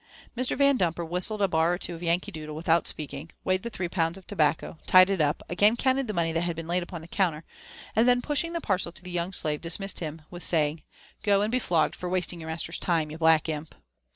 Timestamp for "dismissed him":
9.61-10.23